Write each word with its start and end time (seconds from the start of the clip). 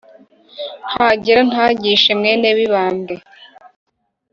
ntagera, 0.89 1.41
ntagishe 1.49 2.11
mwene 2.19 2.47
mibambwe 2.57 3.15